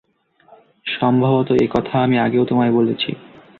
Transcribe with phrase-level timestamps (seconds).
[0.85, 3.09] সম্ভবত একথা আমি আগেও তোমায় বলেছি।